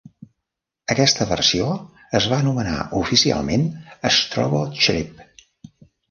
Aquesta 0.93 1.25
versió 1.31 1.67
es 2.19 2.27
va 2.31 2.39
anomenar 2.43 2.77
oficialment 2.99 3.67
"Strobo 4.17 4.63
Trip". 4.79 5.21